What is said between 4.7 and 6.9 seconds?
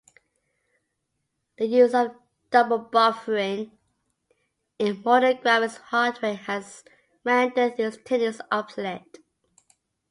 in modern graphics hardware has